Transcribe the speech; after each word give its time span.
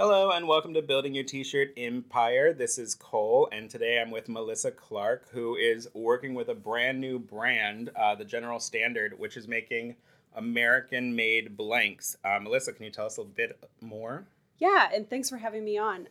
Hello 0.00 0.30
and 0.30 0.48
welcome 0.48 0.72
to 0.72 0.80
Building 0.80 1.14
Your 1.14 1.24
T-Shirt 1.24 1.74
Empire. 1.76 2.54
This 2.54 2.78
is 2.78 2.94
Cole, 2.94 3.50
and 3.52 3.68
today 3.68 4.00
I'm 4.00 4.10
with 4.10 4.28
Milissa 4.28 4.74
Clark, 4.74 5.28
who 5.28 5.56
is 5.56 5.88
working 5.92 6.32
with 6.32 6.48
a 6.48 6.54
brand 6.54 6.98
new 6.98 7.18
brand, 7.18 7.90
uh, 7.94 8.14
the 8.14 8.24
General 8.24 8.60
Standard, 8.60 9.18
which 9.18 9.36
is 9.36 9.46
making 9.46 9.96
American-made 10.34 11.54
blanks. 11.54 12.16
Uh, 12.24 12.38
Melissa, 12.40 12.72
can 12.72 12.86
you 12.86 12.90
tell 12.90 13.04
us 13.04 13.18
a 13.18 13.24
bit 13.24 13.62
more? 13.82 14.26
Yeah, 14.56 14.88
and 14.90 15.06
thanks 15.10 15.28
for 15.28 15.36
having 15.36 15.66
me 15.66 15.76
on. 15.76 16.08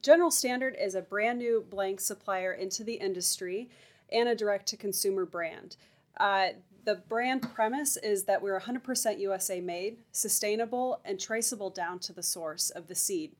General 0.00 0.32
Standard 0.32 0.74
is 0.76 0.96
a 0.96 1.00
brand 1.00 1.38
new 1.38 1.64
blank 1.70 2.00
supplier 2.00 2.52
into 2.52 2.82
the 2.82 2.94
industry 2.94 3.70
and 4.10 4.28
a 4.28 4.34
direct-to-consumer 4.34 5.26
brand. 5.26 5.76
Uh, 6.16 6.48
the 6.84 6.96
brand 6.96 7.42
premise 7.54 7.96
is 7.96 8.24
that 8.24 8.42
we're 8.42 8.58
100% 8.58 9.18
USA 9.18 9.60
made, 9.60 9.98
sustainable, 10.10 11.00
and 11.04 11.18
traceable 11.18 11.70
down 11.70 11.98
to 12.00 12.12
the 12.12 12.22
source 12.22 12.70
of 12.70 12.88
the 12.88 12.94
seed. 12.94 13.36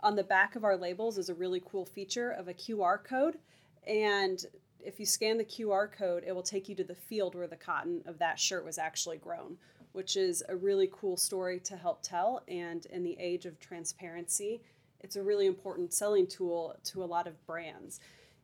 On 0.00 0.16
the 0.16 0.24
back 0.24 0.56
of 0.56 0.64
our 0.64 0.76
labels 0.76 1.18
is 1.18 1.28
a 1.28 1.34
really 1.34 1.62
cool 1.64 1.84
feature 1.84 2.30
of 2.30 2.48
a 2.48 2.54
QR 2.54 3.02
code. 3.02 3.38
And 3.86 4.44
if 4.80 4.98
you 4.98 5.06
scan 5.06 5.36
the 5.36 5.44
QR 5.44 5.90
code, 5.90 6.24
it 6.26 6.32
will 6.32 6.42
take 6.42 6.68
you 6.68 6.74
to 6.76 6.84
the 6.84 6.94
field 6.94 7.34
where 7.34 7.46
the 7.46 7.56
cotton 7.56 8.02
of 8.06 8.18
that 8.18 8.38
shirt 8.38 8.64
was 8.64 8.78
actually 8.78 9.18
grown, 9.18 9.56
which 9.92 10.16
is 10.16 10.42
a 10.48 10.56
really 10.56 10.88
cool 10.92 11.16
story 11.16 11.60
to 11.60 11.76
help 11.76 12.02
tell. 12.02 12.42
And 12.48 12.86
in 12.86 13.02
the 13.02 13.16
age 13.18 13.46
of 13.46 13.58
transparency, 13.60 14.62
it's 15.00 15.16
a 15.16 15.22
really 15.22 15.46
important 15.46 15.92
selling 15.92 16.26
tool 16.26 16.76
to 16.84 17.02
a 17.02 17.06
lot 17.06 17.26
of 17.26 17.46
brands. 17.46 18.00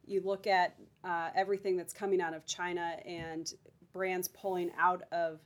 You 0.06 0.20
look 0.20 0.46
at 0.46 0.74
uh, 1.04 1.30
everything 1.34 1.76
that's 1.76 1.92
coming 1.92 2.20
out 2.20 2.34
of 2.34 2.44
China 2.44 2.96
and 3.06 3.52
brands 3.92 4.28
pulling 4.28 4.70
out 4.78 5.02
of 5.12 5.40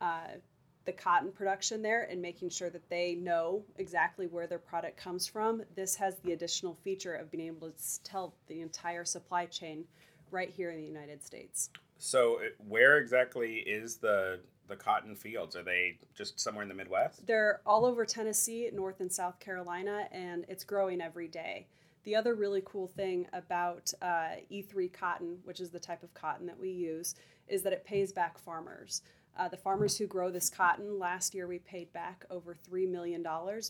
uh, 0.00 0.38
the 0.84 0.92
cotton 0.92 1.32
production 1.32 1.82
there 1.82 2.04
and 2.10 2.20
making 2.20 2.50
sure 2.50 2.70
that 2.70 2.88
they 2.90 3.14
know 3.14 3.64
exactly 3.76 4.26
where 4.26 4.46
their 4.46 4.58
product 4.58 4.96
comes 4.96 5.26
from. 5.26 5.62
This 5.74 5.96
has 5.96 6.16
the 6.18 6.32
additional 6.32 6.74
feature 6.74 7.14
of 7.14 7.30
being 7.30 7.46
able 7.46 7.70
to 7.70 8.02
tell 8.02 8.34
the 8.48 8.60
entire 8.60 9.04
supply 9.04 9.46
chain 9.46 9.84
right 10.30 10.50
here 10.50 10.70
in 10.70 10.76
the 10.76 10.86
United 10.86 11.22
States. 11.22 11.70
So, 11.98 12.40
where 12.68 12.98
exactly 12.98 13.58
is 13.58 13.96
the 13.96 14.40
the 14.66 14.76
cotton 14.76 15.14
fields? 15.14 15.56
Are 15.56 15.62
they 15.62 15.98
just 16.14 16.40
somewhere 16.40 16.62
in 16.62 16.68
the 16.68 16.74
Midwest? 16.74 17.26
They're 17.26 17.60
all 17.66 17.84
over 17.84 18.04
Tennessee, 18.04 18.70
North 18.72 19.00
and 19.00 19.12
South 19.12 19.38
Carolina, 19.38 20.08
and 20.10 20.44
it's 20.48 20.64
growing 20.64 21.00
every 21.00 21.28
day. 21.28 21.66
The 22.04 22.14
other 22.16 22.34
really 22.34 22.62
cool 22.64 22.86
thing 22.86 23.26
about 23.32 23.92
uh, 24.02 24.36
E3 24.52 24.92
cotton, 24.92 25.38
which 25.44 25.60
is 25.60 25.70
the 25.70 25.80
type 25.80 26.02
of 26.02 26.12
cotton 26.14 26.46
that 26.46 26.58
we 26.58 26.70
use, 26.70 27.14
is 27.48 27.62
that 27.62 27.72
it 27.72 27.84
pays 27.84 28.12
back 28.12 28.38
farmers. 28.38 29.02
Uh, 29.36 29.48
the 29.48 29.56
farmers 29.56 29.96
who 29.98 30.06
grow 30.06 30.30
this 30.30 30.48
cotton, 30.48 30.98
last 30.98 31.34
year 31.34 31.46
we 31.46 31.58
paid 31.58 31.92
back 31.92 32.24
over 32.30 32.54
$3 32.54 32.88
million 32.90 33.22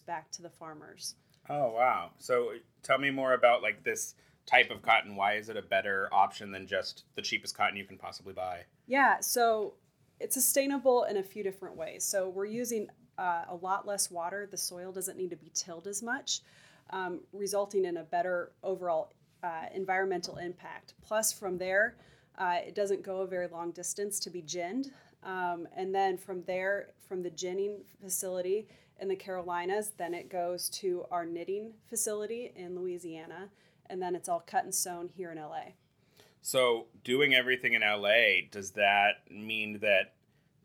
back 0.06 0.30
to 0.32 0.42
the 0.42 0.50
farmers. 0.50 1.14
Oh, 1.48 1.70
wow. 1.70 2.10
So 2.18 2.52
tell 2.82 2.98
me 2.98 3.10
more 3.10 3.34
about 3.34 3.62
like 3.62 3.82
this 3.84 4.14
type 4.46 4.70
of 4.70 4.82
cotton. 4.82 5.16
Why 5.16 5.34
is 5.34 5.48
it 5.48 5.56
a 5.56 5.62
better 5.62 6.08
option 6.12 6.50
than 6.50 6.66
just 6.66 7.04
the 7.14 7.22
cheapest 7.22 7.56
cotton 7.56 7.76
you 7.76 7.84
can 7.84 7.96
possibly 7.96 8.32
buy? 8.32 8.60
Yeah, 8.86 9.20
so 9.20 9.74
it's 10.20 10.34
sustainable 10.34 11.04
in 11.04 11.16
a 11.16 11.22
few 11.22 11.42
different 11.42 11.76
ways. 11.76 12.04
So 12.04 12.28
we're 12.28 12.44
using 12.46 12.88
uh, 13.16 13.44
a 13.48 13.54
lot 13.54 13.86
less 13.86 14.10
water. 14.10 14.46
The 14.50 14.56
soil 14.56 14.92
doesn't 14.92 15.16
need 15.16 15.30
to 15.30 15.36
be 15.36 15.50
tilled 15.54 15.86
as 15.86 16.02
much, 16.02 16.40
um, 16.90 17.20
resulting 17.32 17.84
in 17.84 17.98
a 17.98 18.04
better 18.04 18.52
overall 18.62 19.12
uh, 19.42 19.66
environmental 19.74 20.36
impact. 20.36 20.94
Plus, 21.02 21.32
from 21.32 21.58
there, 21.58 21.96
uh, 22.38 22.56
it 22.66 22.74
doesn't 22.74 23.02
go 23.02 23.18
a 23.20 23.26
very 23.26 23.46
long 23.46 23.70
distance 23.70 24.18
to 24.20 24.30
be 24.30 24.42
ginned. 24.42 24.90
Um, 25.22 25.66
and 25.76 25.94
then 25.94 26.16
from 26.16 26.42
there, 26.44 26.90
from 27.08 27.22
the 27.22 27.30
ginning 27.30 27.78
facility 28.00 28.66
in 29.00 29.08
the 29.08 29.16
Carolinas, 29.16 29.92
then 29.96 30.14
it 30.14 30.28
goes 30.28 30.68
to 30.70 31.04
our 31.10 31.24
knitting 31.24 31.72
facility 31.88 32.52
in 32.56 32.78
Louisiana. 32.78 33.50
And 33.86 34.00
then 34.00 34.14
it's 34.14 34.28
all 34.28 34.40
cut 34.40 34.64
and 34.64 34.74
sewn 34.74 35.10
here 35.14 35.30
in 35.30 35.38
LA. 35.38 35.72
So, 36.40 36.86
doing 37.04 37.34
everything 37.34 37.72
in 37.72 37.80
LA, 37.80 38.48
does 38.50 38.72
that 38.72 39.30
mean 39.30 39.78
that 39.80 40.14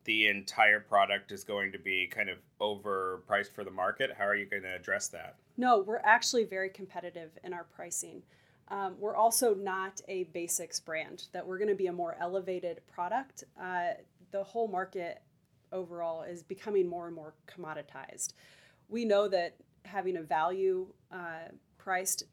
the 0.04 0.28
entire 0.28 0.80
product 0.80 1.32
is 1.32 1.44
going 1.44 1.72
to 1.72 1.80
be 1.80 2.08
kind 2.08 2.30
of 2.30 2.38
overpriced 2.60 3.54
for 3.54 3.64
the 3.64 3.72
market? 3.72 4.12
How 4.18 4.26
are 4.26 4.36
you 4.36 4.46
going 4.46 4.64
to 4.64 4.76
address 4.76 5.08
that? 5.10 5.36
No, 5.60 5.80
we're 5.80 6.00
actually 6.06 6.46
very 6.46 6.70
competitive 6.70 7.32
in 7.44 7.54
our 7.54 7.66
pricing. 7.66 8.24
Um, 8.70 8.96
we're 8.98 9.18
also 9.18 9.54
not 9.54 10.00
a 10.08 10.24
basics 10.24 10.80
brand, 10.80 11.26
that 11.34 11.46
we're 11.46 11.58
going 11.58 11.68
to 11.68 11.76
be 11.76 11.88
a 11.88 11.92
more 11.92 12.16
elevated 12.18 12.80
product. 12.88 13.44
Uh, 13.62 13.90
the 14.32 14.42
whole 14.42 14.70
market 14.70 15.22
overall 15.74 16.24
is 16.24 16.44
becoming 16.44 16.88
more 16.88 17.08
and 17.08 17.16
more 17.16 17.34
commoditized. 17.46 18.36
We 18.88 19.04
know 19.04 19.28
that 19.28 19.58
having 19.84 20.16
a 20.16 20.22
value 20.22 20.88
uh, 21.12 21.50
priced 21.78 22.24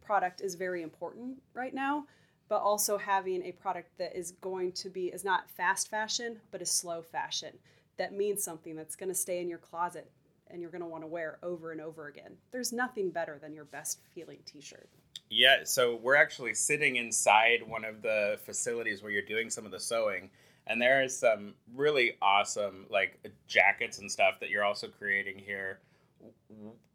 product 0.00 0.40
is 0.40 0.54
very 0.54 0.82
important 0.82 1.42
right 1.52 1.74
now, 1.74 2.06
but 2.48 2.62
also 2.62 2.96
having 2.96 3.42
a 3.42 3.50
product 3.50 3.90
that 3.98 4.16
is 4.16 4.30
going 4.40 4.70
to 4.70 4.88
be, 4.88 5.06
is 5.06 5.24
not 5.24 5.50
fast 5.50 5.90
fashion, 5.90 6.38
but 6.52 6.62
is 6.62 6.70
slow 6.70 7.02
fashion. 7.02 7.58
That 7.96 8.12
means 8.12 8.44
something 8.44 8.76
that's 8.76 8.94
going 8.94 9.08
to 9.08 9.16
stay 9.16 9.40
in 9.40 9.48
your 9.48 9.58
closet 9.58 10.12
and 10.54 10.62
you're 10.62 10.70
going 10.70 10.80
to 10.80 10.86
want 10.86 11.02
to 11.02 11.08
wear 11.08 11.38
over 11.42 11.72
and 11.72 11.80
over 11.80 12.06
again. 12.06 12.36
There's 12.52 12.72
nothing 12.72 13.10
better 13.10 13.38
than 13.42 13.52
your 13.52 13.64
best 13.64 13.98
feeling 14.14 14.38
t 14.46 14.60
shirt. 14.60 14.88
Yeah, 15.28 15.64
so 15.64 15.96
we're 15.96 16.14
actually 16.14 16.54
sitting 16.54 16.94
inside 16.94 17.66
one 17.66 17.84
of 17.84 18.02
the 18.02 18.38
facilities 18.44 19.02
where 19.02 19.10
you're 19.10 19.22
doing 19.22 19.50
some 19.50 19.66
of 19.66 19.72
the 19.72 19.80
sewing, 19.80 20.30
and 20.68 20.80
there 20.80 21.02
is 21.02 21.18
some 21.18 21.54
really 21.74 22.12
awesome 22.22 22.86
like 22.88 23.18
jackets 23.48 23.98
and 23.98 24.10
stuff 24.10 24.38
that 24.40 24.48
you're 24.48 24.64
also 24.64 24.86
creating 24.86 25.40
here. 25.40 25.80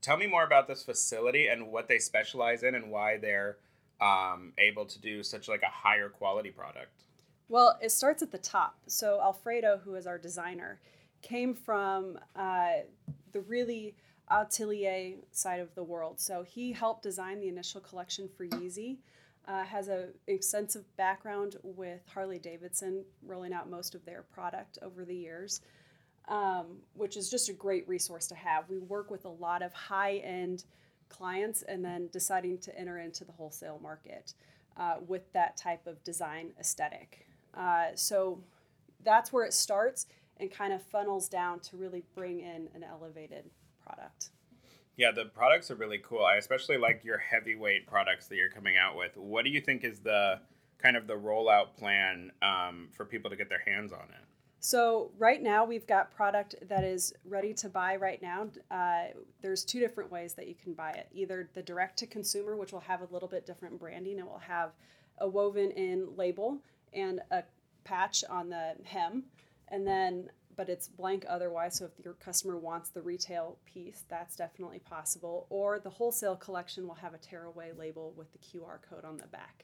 Tell 0.02 0.16
me 0.16 0.26
more 0.26 0.46
about 0.46 0.68
this 0.68 0.84
facility 0.84 1.48
and 1.48 1.68
what 1.68 1.90
they 1.90 2.00
specialize 2.00 2.64
in 2.64 2.76
and 2.76 2.90
why 2.90 3.18
they're 3.18 3.58
um, 4.00 4.54
able 4.58 4.86
to 4.86 5.00
do 5.00 5.22
such 5.22 5.50
like 5.50 5.64
a 5.64 5.70
higher 5.70 6.08
quality 6.08 6.50
product. 6.50 7.04
Well, 7.50 7.78
it 7.82 7.92
starts 7.92 8.22
at 8.22 8.32
the 8.32 8.38
top. 8.38 8.78
So 8.88 9.20
Alfredo, 9.22 9.82
who 9.84 9.96
is 9.96 10.08
our 10.08 10.18
designer, 10.18 10.80
came 11.22 11.54
from 11.54 12.18
uh, 12.36 12.84
the 13.32 13.42
really 13.42 13.96
atelier 14.30 15.16
side 15.32 15.60
of 15.60 15.74
the 15.76 15.84
world. 15.84 16.20
So 16.20 16.44
he 16.44 16.72
helped 16.72 17.04
design 17.04 17.40
the 17.40 17.48
initial 17.48 17.82
collection 17.82 18.30
for 18.38 18.46
Yeezy. 18.46 18.98
Uh, 19.48 19.64
has 19.64 19.88
an 19.88 20.10
extensive 20.28 20.86
background 20.96 21.56
with 21.64 22.02
Harley 22.14 22.38
Davidson, 22.38 23.04
rolling 23.26 23.52
out 23.52 23.68
most 23.68 23.96
of 23.96 24.06
their 24.06 24.22
product 24.22 24.78
over 24.84 25.04
the 25.04 25.16
years, 25.16 25.62
um, 26.28 26.78
which 26.94 27.18
is 27.18 27.32
just 27.32 27.50
a 27.50 27.54
great 27.54 27.88
resource 27.88 28.28
to 28.28 28.36
have. 28.36 28.70
We 28.70 28.78
work 28.78 29.10
with 29.10 29.26
a 29.26 29.30
lot 29.30 29.64
of 29.64 29.74
high 29.74 30.18
end 30.18 30.66
clients 31.08 31.64
and 31.64 31.84
then 31.84 32.10
deciding 32.12 32.60
to 32.60 32.78
enter 32.78 33.00
into 33.00 33.26
the 33.26 33.32
wholesale 33.32 33.80
market 33.82 34.36
uh, 34.78 34.98
with 35.08 35.32
that 35.34 35.58
type 35.58 35.88
of 35.88 36.04
design 36.04 36.52
aesthetic. 36.60 37.26
Uh, 37.56 37.88
so 37.96 38.44
that's 39.04 39.34
where 39.34 39.46
it 39.46 39.54
starts 39.54 40.06
and 40.40 40.52
kind 40.52 40.74
of 40.74 40.82
funnels 40.82 41.28
down 41.30 41.60
to 41.60 41.78
really 41.78 42.04
bring 42.16 42.40
in 42.40 42.70
an 42.74 42.84
elevated 42.84 43.50
product. 43.86 44.30
Yeah, 44.98 45.12
the 45.12 45.26
products 45.26 45.72
are 45.72 45.76
really 45.76 46.00
cool. 46.04 46.26
I 46.26 46.36
especially 46.36 46.78
like 46.78 47.04
your 47.04 47.18
heavyweight 47.18 47.88
products 47.88 48.28
that 48.28 48.36
you're 48.36 48.50
coming 48.50 48.76
out 48.78 48.98
with. 48.98 49.16
What 49.16 49.46
do 49.46 49.50
you 49.52 49.62
think 49.62 49.84
is 49.84 50.00
the 50.00 50.40
kind 50.78 50.98
of 50.98 51.08
the 51.08 51.14
rollout 51.14 51.76
plan 51.78 52.32
um, 52.42 52.90
for 52.92 53.06
people 53.06 53.30
to 53.30 53.36
get 53.36 53.50
their 53.50 53.64
hands 53.66 53.94
on 53.94 54.00
it? 54.10 54.26
So 54.62 55.12
right 55.18 55.42
now 55.42 55.64
we've 55.64 55.88
got 55.88 56.12
product 56.12 56.56
that 56.68 56.84
is 56.84 57.14
ready 57.24 57.54
to 57.56 57.70
buy 57.70 57.96
right 57.96 58.22
now. 58.22 58.48
Uh, 58.70 59.06
there's 59.42 59.64
two 59.64 59.80
different 59.80 60.12
ways 60.12 60.34
that 60.34 60.50
you 60.50 60.56
can 60.56 60.74
buy 60.74 60.92
it. 60.92 61.08
Either 61.14 61.50
the 61.54 61.62
direct 61.62 61.98
to 62.00 62.08
consumer, 62.08 62.58
which 62.58 62.74
will 62.74 62.82
have 62.82 63.02
a 63.02 63.08
little 63.14 63.30
bit 63.30 63.46
different 63.46 63.80
branding. 63.80 64.20
It 64.20 64.26
will 64.26 64.42
have 64.46 64.72
a 65.20 65.30
woven 65.30 65.72
in 65.72 66.10
label 66.18 66.58
and 66.94 67.22
a 67.32 67.44
patch 67.86 68.26
on 68.30 68.50
the 68.50 68.74
hem, 68.84 69.24
and 69.70 69.88
then 69.88 70.30
but 70.60 70.68
it's 70.68 70.90
blank 70.90 71.26
otherwise. 71.30 71.78
So 71.78 71.86
if 71.86 72.04
your 72.04 72.16
customer 72.16 72.58
wants 72.58 72.90
the 72.90 73.02
retail 73.02 73.58
piece, 73.64 74.04
that's 74.10 74.36
definitely 74.36 74.80
possible. 74.80 75.48
Or 75.50 75.80
the 75.80 75.90
wholesale 75.90 76.36
collection 76.36 76.86
will 76.86 76.96
have 76.96 77.14
a 77.14 77.18
tearaway 77.18 77.72
label 77.72 78.14
with 78.18 78.28
the 78.34 78.40
QR 78.40 78.80
code 78.90 79.06
on 79.06 79.16
the 79.16 79.28
back. 79.28 79.64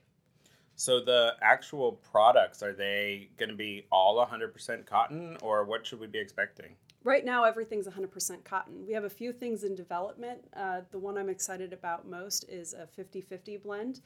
So 0.78 1.02
the 1.04 1.34
actual 1.42 2.00
products 2.10 2.63
are 2.63 2.72
they 2.72 3.28
going 3.36 3.50
to 3.50 3.57
be 3.57 3.86
all 3.92 4.25
100% 4.25 4.86
cotton 4.86 5.36
or 5.42 5.66
what 5.66 5.86
should 5.86 6.00
we 6.00 6.08
be 6.08 6.19
expecting? 6.19 6.78
Right 7.04 7.25
now, 7.25 7.44
everything's 7.44 7.88
100% 7.88 8.46
cotton. 8.46 8.86
We 8.88 8.94
have 8.94 9.04
a 9.04 9.10
few 9.10 9.34
things 9.34 9.66
in 9.66 9.75
development. 9.75 10.48
Uh, 10.56 10.81
the 10.92 11.00
one 11.00 11.18
I'm 11.18 11.30
excited 11.30 11.74
about 11.74 12.08
most 12.08 12.46
is 12.48 12.74
a 12.74 12.88
50 12.88 13.19
50 13.19 13.58
blend. 13.58 14.00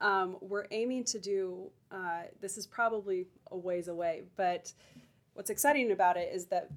Um, 0.00 0.38
we're 0.40 0.66
aiming 0.70 1.04
to 1.04 1.18
do, 1.18 1.70
uh, 1.92 2.22
this 2.40 2.56
is 2.56 2.66
probably 2.66 3.26
a 3.50 3.58
ways 3.58 3.88
away, 3.88 4.22
but 4.36 4.72
what's 5.40 5.48
exciting 5.48 5.90
about 5.90 6.18
it 6.18 6.30
is 6.34 6.44
that 6.44 6.68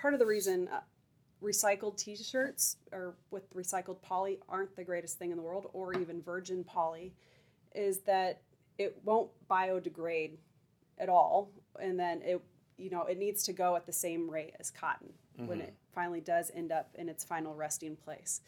part 0.00 0.14
of 0.14 0.18
the 0.18 0.24
reason 0.24 0.66
uh, 0.68 0.80
recycled 1.42 1.94
t-shirts 1.98 2.78
or 2.90 3.14
with 3.30 3.52
recycled 3.52 4.00
poly 4.00 4.38
aren't 4.48 4.74
the 4.76 4.82
greatest 4.82 5.18
thing 5.18 5.30
in 5.30 5.36
the 5.36 5.42
world 5.42 5.68
or 5.74 5.92
even 5.92 6.22
virgin 6.22 6.64
poly 6.64 7.12
is 7.74 7.98
that 7.98 8.40
it 8.78 8.96
won't 9.04 9.28
biodegrade 9.46 10.38
at 10.96 11.10
all 11.10 11.50
and 11.82 12.00
then 12.00 12.22
it 12.22 12.40
you 12.78 12.88
know 12.88 13.02
it 13.02 13.18
needs 13.18 13.42
to 13.42 13.52
go 13.52 13.76
at 13.76 13.84
the 13.84 13.92
same 13.92 14.30
rate 14.30 14.54
as 14.58 14.70
cotton 14.70 15.12
mm-hmm. 15.38 15.46
when 15.46 15.60
it 15.60 15.74
finally 15.94 16.22
does 16.22 16.50
end 16.54 16.72
up 16.72 16.88
in 16.94 17.10
its 17.10 17.24
final 17.24 17.54
resting 17.54 17.94
place. 17.94 18.40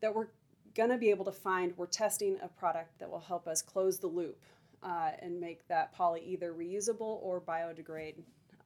That 0.00 0.14
we're 0.14 0.28
going 0.76 0.90
to 0.90 0.98
be 0.98 1.10
able 1.10 1.24
to 1.24 1.32
find, 1.32 1.72
we're 1.76 1.86
testing 1.86 2.36
a 2.42 2.48
product 2.48 3.00
that 3.00 3.10
will 3.10 3.18
help 3.18 3.48
us 3.48 3.60
close 3.60 3.98
the 3.98 4.06
loop 4.06 4.38
uh, 4.82 5.10
and 5.20 5.40
make 5.40 5.66
that 5.68 5.92
poly 5.92 6.22
either 6.24 6.52
reusable 6.52 7.18
or 7.22 7.40
biodegrade 7.40 8.16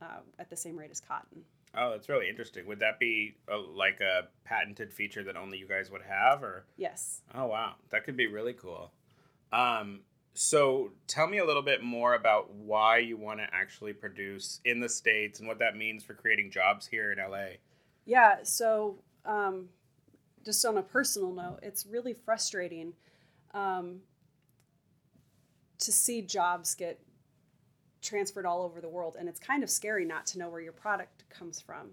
uh, 0.02 0.20
at 0.38 0.50
the 0.50 0.56
same 0.56 0.78
rate 0.78 0.90
as 0.90 1.00
cotton. 1.00 1.42
Oh, 1.74 1.90
that's 1.90 2.08
really 2.08 2.28
interesting. 2.28 2.66
Would 2.66 2.80
that 2.80 2.98
be 2.98 3.36
a, 3.48 3.56
like 3.56 4.00
a 4.00 4.28
patented 4.44 4.92
feature 4.92 5.22
that 5.24 5.36
only 5.36 5.58
you 5.58 5.68
guys 5.68 5.90
would 5.90 6.02
have, 6.02 6.42
or? 6.42 6.64
Yes. 6.76 7.22
Oh 7.34 7.46
wow, 7.46 7.74
that 7.90 8.04
could 8.04 8.16
be 8.16 8.26
really 8.26 8.54
cool. 8.54 8.92
Um, 9.52 10.00
so 10.34 10.90
tell 11.06 11.26
me 11.26 11.38
a 11.38 11.44
little 11.44 11.62
bit 11.62 11.82
more 11.82 12.14
about 12.14 12.52
why 12.54 12.98
you 12.98 13.16
want 13.16 13.40
to 13.40 13.46
actually 13.52 13.92
produce 13.92 14.60
in 14.64 14.80
the 14.80 14.88
states 14.88 15.38
and 15.38 15.48
what 15.48 15.58
that 15.58 15.76
means 15.76 16.02
for 16.02 16.14
creating 16.14 16.50
jobs 16.50 16.86
here 16.86 17.12
in 17.12 17.18
LA. 17.18 17.56
Yeah. 18.04 18.36
So 18.42 18.98
um, 19.24 19.68
just 20.44 20.64
on 20.64 20.78
a 20.78 20.82
personal 20.82 21.32
note, 21.32 21.60
it's 21.62 21.86
really 21.86 22.14
frustrating 22.14 22.94
um, 23.54 24.00
to 25.78 25.92
see 25.92 26.22
jobs 26.22 26.74
get 26.74 27.00
transferred 28.02 28.46
all 28.46 28.62
over 28.62 28.80
the 28.80 28.88
world, 28.88 29.16
and 29.18 29.28
it's 29.28 29.40
kind 29.40 29.62
of 29.62 29.70
scary 29.70 30.04
not 30.04 30.26
to 30.26 30.38
know 30.38 30.48
where 30.48 30.60
your 30.60 30.72
product 30.72 31.24
comes 31.30 31.60
from. 31.60 31.90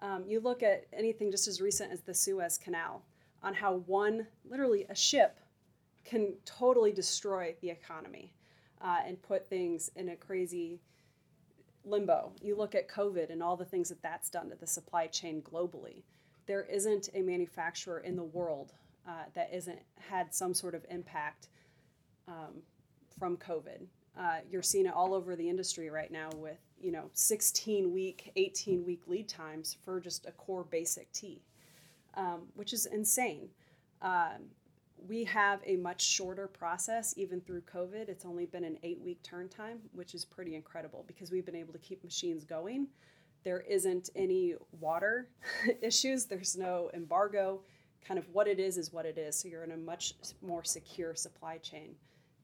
Um, 0.00 0.24
you 0.26 0.40
look 0.40 0.62
at 0.62 0.86
anything 0.92 1.30
just 1.30 1.48
as 1.48 1.60
recent 1.60 1.92
as 1.92 2.00
the 2.00 2.14
Suez 2.14 2.58
Canal 2.58 3.02
on 3.42 3.54
how 3.54 3.76
one, 3.86 4.26
literally 4.48 4.86
a 4.88 4.94
ship, 4.94 5.38
can 6.04 6.34
totally 6.44 6.92
destroy 6.92 7.54
the 7.60 7.70
economy 7.70 8.32
uh, 8.82 8.98
and 9.06 9.20
put 9.22 9.48
things 9.48 9.90
in 9.96 10.10
a 10.10 10.16
crazy 10.16 10.80
limbo. 11.84 12.32
You 12.42 12.56
look 12.56 12.74
at 12.74 12.88
COVID 12.88 13.30
and 13.30 13.42
all 13.42 13.56
the 13.56 13.64
things 13.64 13.88
that 13.88 14.02
that's 14.02 14.30
done 14.30 14.50
to 14.50 14.56
the 14.56 14.66
supply 14.66 15.06
chain 15.06 15.42
globally. 15.42 16.02
There 16.46 16.64
isn't 16.64 17.08
a 17.14 17.22
manufacturer 17.22 18.00
in 18.00 18.16
the 18.16 18.24
world 18.24 18.72
uh, 19.08 19.24
that 19.34 19.50
isn't 19.52 19.78
had 19.98 20.34
some 20.34 20.54
sort 20.54 20.74
of 20.74 20.84
impact 20.90 21.48
um, 22.28 22.62
from 23.18 23.36
COVID. 23.36 23.86
Uh, 24.18 24.38
you're 24.48 24.62
seeing 24.62 24.86
it 24.86 24.94
all 24.94 25.12
over 25.12 25.34
the 25.34 25.48
industry 25.48 25.90
right 25.90 26.12
now 26.12 26.30
with 26.36 26.58
you 26.80 26.92
know 26.92 27.10
16 27.14 27.92
week 27.92 28.30
18 28.36 28.84
week 28.84 29.02
lead 29.06 29.28
times 29.28 29.76
for 29.84 30.00
just 30.00 30.26
a 30.26 30.32
core 30.32 30.64
basic 30.64 31.10
tee 31.12 31.42
um, 32.16 32.42
which 32.54 32.72
is 32.72 32.86
insane. 32.86 33.48
Um, 34.02 34.50
we 35.08 35.24
have 35.24 35.60
a 35.66 35.76
much 35.76 36.02
shorter 36.02 36.46
process 36.46 37.14
even 37.16 37.40
through 37.40 37.62
covid. 37.62 38.08
It's 38.08 38.24
only 38.24 38.46
been 38.46 38.64
an 38.64 38.78
eight 38.82 39.00
week 39.00 39.22
turn 39.22 39.48
time 39.48 39.78
which 39.92 40.14
is 40.14 40.24
pretty 40.24 40.54
incredible 40.54 41.04
because 41.06 41.30
we've 41.30 41.44
been 41.44 41.56
able 41.56 41.72
to 41.72 41.78
keep 41.78 42.02
machines 42.04 42.44
going. 42.44 42.86
There 43.42 43.60
isn't 43.60 44.10
any 44.14 44.54
water 44.80 45.28
issues. 45.82 46.24
There's 46.24 46.56
no 46.56 46.90
embargo. 46.94 47.60
Kind 48.06 48.18
of 48.18 48.28
what 48.32 48.46
it 48.46 48.58
is 48.58 48.78
is 48.78 48.92
what 48.92 49.06
it 49.06 49.18
is. 49.18 49.36
So 49.36 49.48
you're 49.48 49.64
in 49.64 49.72
a 49.72 49.76
much 49.76 50.14
more 50.40 50.64
secure 50.64 51.14
supply 51.14 51.58
chain 51.58 51.96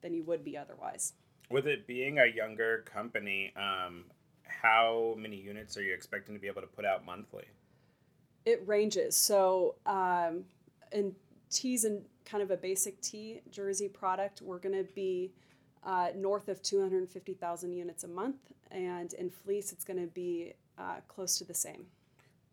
than 0.03 0.13
you 0.13 0.25
would 0.25 0.45
be 0.45 0.57
otherwise 0.57 1.13
with 1.51 1.67
it 1.67 1.87
being 1.87 2.19
a 2.19 2.27
younger 2.27 2.85
company, 2.93 3.53
um, 3.57 4.05
how 4.45 5.15
many 5.19 5.37
units 5.37 5.77
are 5.77 5.83
you 5.83 5.93
expecting 5.93 6.35
to 6.35 6.41
be 6.41 6.47
able 6.47 6.61
to 6.61 6.67
put 6.67 6.85
out 6.85 7.05
monthly? 7.05 7.45
It 8.47 8.63
ranges. 8.67 9.17
So, 9.17 9.75
um, 9.85 10.45
in 10.93 11.15
tees 11.51 11.85
and 11.85 12.03
kind 12.25 12.43
of 12.43 12.51
a 12.51 12.57
basic 12.57 13.01
tee 13.01 13.43
jersey 13.51 13.89
product, 13.89 14.41
we're 14.41 14.59
going 14.59 14.77
to 14.77 14.91
be 14.95 15.33
uh, 15.85 16.09
north 16.17 16.49
of 16.49 16.63
250,000 16.63 17.73
units 17.73 18.05
a 18.05 18.09
month. 18.09 18.37
And 18.71 19.13
in 19.15 19.31
fleece, 19.31 19.73
it's 19.73 19.85
going 19.85 20.01
to 20.01 20.07
be 20.07 20.55
uh, 20.79 20.97
close 21.09 21.37
to 21.39 21.45
the 21.45 21.55
same. 21.55 21.87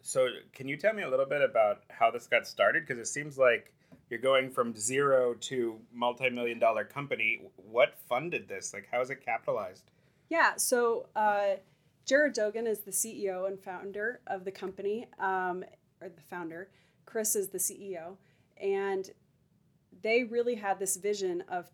So, 0.02 0.28
can 0.54 0.68
you 0.68 0.78
tell 0.78 0.94
me 0.94 1.04
a 1.04 1.10
little 1.10 1.26
bit 1.26 1.42
about 1.42 1.84
how 1.90 2.12
this 2.12 2.28
got 2.28 2.48
started? 2.48 2.86
Because 2.86 3.00
it 3.00 3.08
seems 3.08 3.38
like 3.38 3.74
you're 4.10 4.20
going 4.20 4.50
from 4.50 4.76
zero 4.76 5.34
to 5.34 5.80
multi-million 5.94 6.60
dollar 6.60 6.86
company. 6.86 7.42
What 7.56 7.96
funded 8.08 8.48
this? 8.48 8.74
Like 8.74 8.88
how 8.92 9.02
is 9.02 9.10
it 9.10 9.24
capitalized? 9.24 9.84
Yeah 10.30 10.54
so 10.58 11.08
uh, 11.16 11.56
jared 12.06 12.34
dogan 12.34 12.68
is 12.68 12.80
the 12.80 12.92
ceo 12.92 13.48
and 13.48 13.60
founder 13.60 14.22
of 14.28 14.46
the 14.46 14.52
company 14.52 15.08
um, 15.20 15.64
or 16.02 16.10
the 16.10 16.22
founder. 16.30 16.70
Chris 17.06 17.36
is 17.36 17.50
the 17.50 17.58
ceo 17.58 18.16
and 18.62 19.12
they 20.02 20.24
really 20.24 20.56
had 20.56 20.80
this 20.80 20.98
vision 20.98 21.44
of 21.50 21.70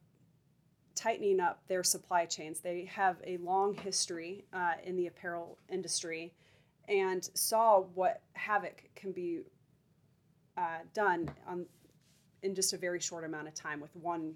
tightening 0.95 1.39
up 1.39 1.61
their 1.67 1.83
supply 1.83 2.25
chains. 2.25 2.59
They 2.59 2.85
have 2.85 3.17
a 3.25 3.37
long 3.37 3.73
history 3.73 4.45
uh, 4.53 4.73
in 4.83 4.95
the 4.95 5.07
apparel 5.07 5.57
industry 5.69 6.33
and 6.87 7.27
saw 7.33 7.81
what 7.81 8.21
havoc 8.33 8.83
can 8.95 9.11
be 9.11 9.41
uh, 10.57 10.79
done 10.93 11.29
on 11.47 11.65
in 12.43 12.53
just 12.53 12.73
a 12.73 12.77
very 12.77 12.99
short 12.99 13.23
amount 13.23 13.47
of 13.47 13.53
time 13.53 13.79
with 13.79 13.95
one 13.95 14.33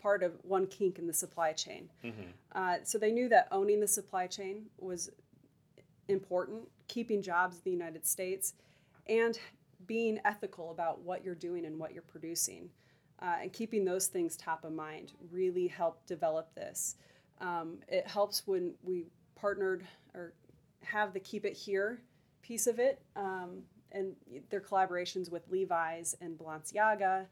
part 0.00 0.22
of 0.22 0.32
one 0.42 0.66
kink 0.66 0.98
in 0.98 1.06
the 1.06 1.14
supply 1.14 1.52
chain. 1.52 1.88
Mm-hmm. 2.04 2.22
Uh, 2.52 2.76
so 2.84 2.98
they 2.98 3.10
knew 3.10 3.28
that 3.28 3.48
owning 3.50 3.80
the 3.80 3.86
supply 3.86 4.26
chain 4.26 4.66
was 4.78 5.10
important, 6.08 6.62
keeping 6.88 7.22
jobs 7.22 7.56
in 7.56 7.62
the 7.64 7.70
United 7.70 8.06
States, 8.06 8.54
and 9.08 9.38
being 9.86 10.20
ethical 10.24 10.70
about 10.70 11.00
what 11.00 11.24
you're 11.24 11.34
doing 11.34 11.64
and 11.64 11.78
what 11.78 11.92
you're 11.92 12.02
producing. 12.02 12.68
Uh, 13.20 13.36
and 13.42 13.52
keeping 13.52 13.84
those 13.84 14.08
things 14.08 14.36
top 14.36 14.64
of 14.64 14.72
mind 14.72 15.12
really 15.30 15.66
helped 15.66 16.06
develop 16.06 16.54
this. 16.54 16.96
Um, 17.40 17.78
it 17.88 18.06
helps 18.06 18.46
when 18.46 18.74
we 18.82 19.06
partnered 19.34 19.86
or 20.14 20.34
have 20.82 21.12
the 21.12 21.20
keep 21.20 21.44
it 21.44 21.54
here 21.54 22.02
piece 22.42 22.66
of 22.66 22.78
it. 22.78 23.00
Um, 23.16 23.62
and 23.94 24.14
their 24.50 24.60
collaborations 24.60 25.30
with 25.30 25.48
Levi's 25.48 26.14
and 26.20 26.36
Balenciaga 26.36 27.26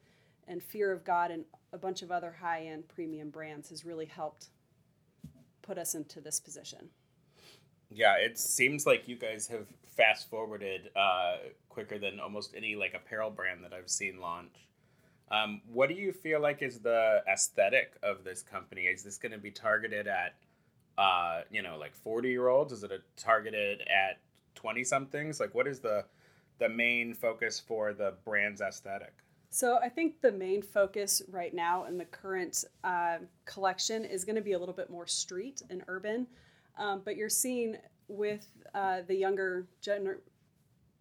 and 0.49 0.63
Fear 0.63 0.93
of 0.93 1.05
God 1.05 1.31
and 1.31 1.45
a 1.73 1.79
bunch 1.79 2.03
of 2.03 2.11
other 2.11 2.35
high 2.41 2.65
end 2.65 2.89
premium 2.89 3.29
brands 3.29 3.69
has 3.69 3.85
really 3.85 4.07
helped 4.07 4.47
put 5.61 5.77
us 5.77 5.95
into 5.95 6.21
this 6.21 6.41
position. 6.41 6.89
Yeah, 7.91 8.15
it 8.17 8.39
seems 8.39 8.87
like 8.87 9.07
you 9.07 9.17
guys 9.17 9.47
have 9.49 9.67
fast 9.87 10.31
forwarded 10.31 10.91
uh, 10.97 11.37
quicker 11.69 11.99
than 11.99 12.21
almost 12.21 12.55
any 12.57 12.75
like 12.75 12.95
apparel 12.95 13.31
brand 13.31 13.63
that 13.65 13.75
I've 13.75 13.91
seen 13.91 14.21
launch. 14.21 14.55
Um, 15.31 15.63
what 15.71 15.89
do 15.89 15.95
you 15.95 16.13
feel 16.13 16.41
like 16.41 16.63
is 16.63 16.81
the 16.81 17.23
aesthetic 17.31 17.95
of 18.03 18.25
this 18.25 18.43
company? 18.43 18.83
Is 18.83 19.03
this 19.03 19.19
going 19.19 19.33
to 19.33 19.39
be 19.39 19.51
targeted 19.51 20.07
at, 20.07 20.35
uh, 20.99 21.43
you 21.51 21.63
know, 21.63 21.77
like 21.79 21.95
forty 21.95 22.31
year 22.31 22.49
olds? 22.49 22.73
Is 22.73 22.83
it 22.83 22.91
targeted 23.17 23.81
at 23.83 24.19
twenty 24.55 24.85
somethings? 24.85 25.41
Like, 25.41 25.55
what 25.55 25.67
is 25.67 25.81
the 25.81 26.05
the 26.59 26.69
main 26.69 27.15
focus 27.15 27.61
for 27.61 27.93
the 27.93 28.15
brand's 28.25 28.61
aesthetic? 28.61 29.15
So 29.51 29.79
I 29.83 29.89
think 29.89 30.21
the 30.23 30.33
main 30.33 30.63
focus 30.63 31.21
right 31.31 31.53
now 31.53 31.85
in 31.85 31.99
the 31.99 32.07
current 32.07 32.65
uh, 32.85 33.19
collection 33.45 34.05
is 34.05 34.25
going 34.25 34.37
to 34.37 34.43
be 34.43 34.53
a 34.53 34.59
little 34.59 34.75
bit 34.75 34.89
more 34.89 35.07
street 35.07 35.63
and 35.69 35.83
urban, 35.89 36.27
um, 36.79 37.03
but 37.05 37.17
you're 37.17 37.29
seeing 37.29 37.77
with 38.09 38.47
uh, 38.75 39.01
the 39.07 39.15
younger 39.15 39.67
gener- 39.83 40.21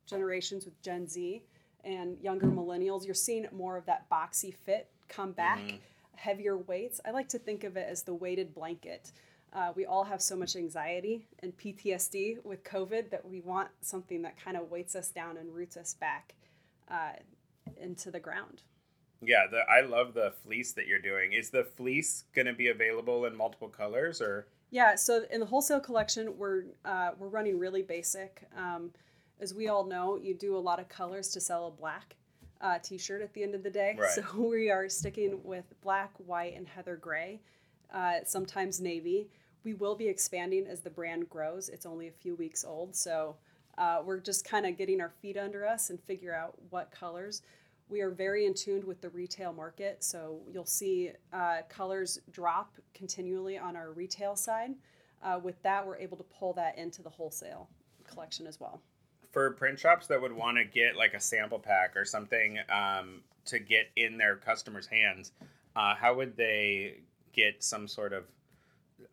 generations 0.06 0.66
with 0.66 0.80
Gen 0.82 1.08
Z 1.08 1.44
and 1.84 2.18
younger 2.22 2.48
millennials, 2.48 3.06
you're 3.06 3.14
seeing 3.14 3.48
more 3.52 3.78
of 3.78 3.86
that 3.86 4.10
boxy 4.10 4.54
fit 4.54 4.90
come 5.08 5.32
back, 5.32 5.60
mm-hmm. 5.60 5.78
heavier 6.16 6.58
weights. 6.58 7.02
I 7.06 7.12
like 7.12 7.30
to 7.30 7.40
think 7.40 7.64
of 7.64 7.78
it 7.78 7.88
as 7.90 8.04
the 8.04 8.14
weighted 8.14 8.54
blanket. 8.54 9.12
Uh, 9.54 9.74
we 9.76 9.86
all 9.86 10.06
have 10.06 10.22
so 10.22 10.36
much 10.36 10.56
anxiety 10.56 11.28
and 11.40 11.56
PTSD 11.58 12.44
with 12.46 12.64
COVID 12.64 13.10
that 13.10 13.28
we 13.28 13.42
want 13.42 13.70
something 13.82 14.22
that 14.22 14.42
kind 14.42 14.56
of 14.56 14.72
weights 14.72 14.96
us 14.96 15.10
down 15.10 15.38
and 15.38 15.54
roots 15.54 15.76
us 15.76 15.94
back 15.94 16.36
uh, 16.90 17.14
into 17.80 18.12
the 18.12 18.20
ground. 18.20 18.62
Yeah, 19.22 19.46
the, 19.52 19.60
I 19.70 19.82
love 19.82 20.14
the 20.14 20.34
fleece 20.44 20.72
that 20.74 20.88
you're 20.88 21.00
doing. 21.00 21.34
Is 21.34 21.50
the 21.50 21.64
fleece 21.64 22.24
going 22.34 22.48
to 22.48 22.54
be 22.54 22.70
available 22.70 23.26
in 23.26 23.36
multiple 23.36 23.68
colors 23.68 24.22
or? 24.22 24.48
Yeah, 24.72 24.96
so 24.96 25.26
in 25.30 25.42
the 25.42 25.46
wholesale 25.46 25.82
collection, 25.82 26.38
we're 26.38 26.64
uh, 26.86 27.12
we're 27.20 27.28
running 27.28 27.60
really 27.60 27.82
basic. 27.82 28.44
Um, 28.58 28.92
as 29.42 29.54
we 29.54 29.68
all 29.68 29.86
know, 29.86 30.18
you 30.18 30.34
do 30.34 30.56
a 30.56 30.60
lot 30.60 30.80
of 30.80 30.88
colors 30.88 31.28
to 31.30 31.42
sell 31.42 31.68
a 31.68 31.72
black 31.72 32.16
uh, 32.62 32.80
t-shirt 32.82 33.22
at 33.22 33.34
the 33.34 33.44
end 33.44 33.54
of 33.54 33.64
the 33.64 33.70
day. 33.70 33.98
Right. 34.00 34.10
So 34.16 34.24
we 34.42 34.72
are 34.72 34.88
sticking 34.88 35.44
with 35.44 35.66
black, 35.82 36.14
white, 36.26 36.56
and 36.56 36.68
heather 36.68 36.96
gray. 36.96 37.42
Uh, 37.94 38.20
sometimes 38.24 38.80
navy 38.80 39.28
we 39.64 39.74
will 39.74 39.96
be 39.96 40.08
expanding 40.08 40.68
as 40.68 40.82
the 40.82 40.90
brand 40.90 41.30
grows. 41.30 41.70
It's 41.70 41.86
only 41.86 42.08
a 42.08 42.12
few 42.12 42.36
weeks 42.36 42.66
old, 42.66 42.96
so 42.96 43.36
uh, 43.78 44.02
we're 44.04 44.20
just 44.20 44.46
kind 44.46 44.66
of 44.66 44.78
getting 44.78 45.02
our 45.02 45.12
feet 45.22 45.38
under 45.38 45.66
us 45.66 45.90
and 45.90 46.00
figure 46.02 46.34
out 46.34 46.56
what 46.70 46.92
colors. 46.92 47.42
We 47.90 48.02
are 48.02 48.10
very 48.10 48.46
in 48.46 48.54
tune 48.54 48.86
with 48.86 49.02
the 49.02 49.10
retail 49.10 49.54
market, 49.54 50.04
so 50.04 50.40
you'll 50.52 50.66
see 50.66 51.12
uh, 51.34 51.58
colors 51.70 52.20
drop 52.32 52.76
continually 52.94 53.58
on 53.58 53.76
our 53.76 53.92
retail 53.92 54.36
side. 54.36 54.72
Uh, 55.24 55.40
with 55.44 55.62
that, 55.64 55.86
we're 55.86 55.98
able 55.98 56.18
to 56.18 56.24
pull 56.24 56.54
that 56.54 56.78
into 56.78 57.02
the 57.02 57.10
wholesale 57.10 57.70
collection 58.08 58.48
as 58.48 58.60
well. 58.60 58.82
For 59.32 59.52
print 59.52 59.80
shops 59.80 60.08
that 60.08 60.22
would 60.22 60.34
want 60.34 60.58
to 60.58 60.66
get 60.66 60.96
like 60.96 61.14
a 61.14 61.20
sample 61.20 61.60
pack 61.60 61.96
or 61.96 62.06
something 62.06 62.60
um, 62.70 63.22
to 63.46 63.60
get 63.60 63.90
in 63.96 64.18
their 64.18 64.36
customers' 64.36 64.88
hands, 64.88 65.32
uh, 65.76 65.96
how 65.96 66.16
would 66.16 66.36
they 66.36 66.96
get 67.34 67.64
some 67.64 67.88
sort 67.88 68.14
of 68.14 68.26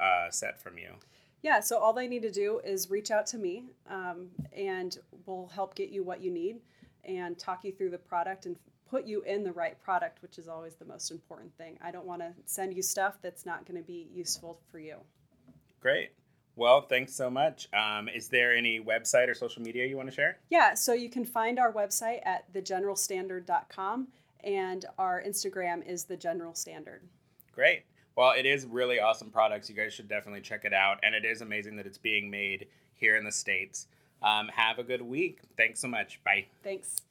uh, 0.01 0.31
set 0.31 0.61
from 0.61 0.79
you? 0.79 0.95
Yeah, 1.43 1.61
so 1.61 1.79
all 1.79 1.93
they 1.93 2.09
need 2.09 2.23
to 2.23 2.31
do 2.31 2.61
is 2.65 2.91
reach 2.91 3.11
out 3.11 3.27
to 3.29 3.39
me 3.39 3.65
um, 3.89 4.29
and 4.53 4.99
we'll 5.27 5.47
help 5.55 5.75
get 5.75 5.91
you 5.91 6.03
what 6.03 6.21
you 6.21 6.31
need 6.31 6.61
and 7.05 7.39
talk 7.39 7.65
you 7.65 7.73
through 7.73 7.91
the 7.91 7.99
product 7.99 8.47
and 8.47 8.57
put 8.91 9.07
you 9.07 9.23
in 9.23 9.45
the 9.45 9.53
right 9.53 9.81
product, 9.81 10.21
which 10.23 10.39
is 10.39 10.49
always 10.49 10.75
the 10.75 10.85
most 10.85 11.11
important 11.11 11.57
thing. 11.57 11.79
I 11.81 11.91
don't 11.91 12.07
want 12.07 12.23
to 12.23 12.33
send 12.47 12.75
you 12.75 12.83
stuff 12.83 13.19
that's 13.23 13.47
not 13.47 13.67
going 13.67 13.81
to 13.81 13.87
be 13.87 14.09
useful 14.13 14.59
for 14.71 14.79
you. 14.79 14.97
Great. 15.81 16.11
Well, 16.57 16.81
thanks 16.81 17.15
so 17.15 17.31
much. 17.31 17.69
Um, 17.73 18.09
is 18.09 18.29
there 18.29 18.53
any 18.53 18.81
website 18.81 19.29
or 19.29 19.35
social 19.35 19.63
media 19.63 19.87
you 19.87 19.97
want 19.97 20.09
to 20.09 20.15
share? 20.15 20.39
Yeah, 20.51 20.75
so 20.75 20.93
you 20.93 21.09
can 21.09 21.25
find 21.25 21.59
our 21.59 21.73
website 21.73 22.19
at 22.25 22.53
thegeneralstandard.com 22.53 24.09
and 24.43 24.85
our 24.99 25.23
Instagram 25.23 25.87
is 25.87 26.05
the 26.05 26.17
General 26.17 26.55
Standard. 26.55 27.03
Great. 27.53 27.83
Well, 28.19 28.33
it 28.37 28.47
is 28.47 28.67
really 28.67 28.99
awesome 28.99 29.31
products. 29.31 29.71
You 29.71 29.77
guys 29.77 29.95
should 29.95 30.09
definitely 30.09 30.41
check 30.41 30.65
it 30.65 30.73
out. 30.73 30.99
And 31.05 31.15
it 31.15 31.25
is 31.25 31.41
amazing 31.41 31.77
that 31.77 31.87
it's 31.87 31.99
being 31.99 32.29
made 32.29 32.67
here 32.95 33.17
in 33.17 33.23
the 33.23 33.31
States. 33.31 33.87
Um, 34.25 34.49
have 34.49 34.81
a 34.81 34.83
good 34.83 35.03
week. 35.03 35.39
Thanks 35.57 35.79
so 35.79 35.87
much. 35.87 36.19
Bye. 36.25 36.47
Thanks. 36.65 37.03